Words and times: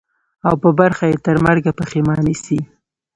او 0.47 0.53
په 0.61 0.69
برخه 0.79 1.03
یې 1.11 1.21
ترمرګه 1.27 1.71
پښېماني 1.79 2.35
سي 2.43 2.59